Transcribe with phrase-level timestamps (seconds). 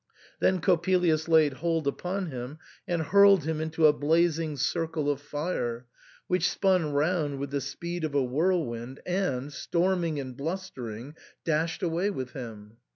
[0.39, 2.57] Then Coppelius laid hold upon him,
[2.87, 5.85] and hurled him into a blazing circle of fire,
[6.25, 11.13] which spun round with the speed of a whirlwind, and, storming and blustering,
[11.45, 12.77] dashed away with him.